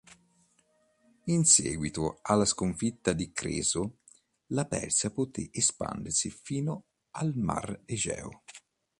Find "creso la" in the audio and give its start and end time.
3.31-4.65